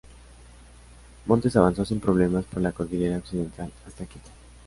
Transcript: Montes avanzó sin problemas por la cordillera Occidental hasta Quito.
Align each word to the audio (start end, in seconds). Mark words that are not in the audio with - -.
Montes 1.27 1.55
avanzó 1.55 1.85
sin 1.85 1.99
problemas 1.99 2.45
por 2.45 2.63
la 2.63 2.71
cordillera 2.71 3.17
Occidental 3.17 3.71
hasta 3.85 4.03
Quito. 4.07 4.29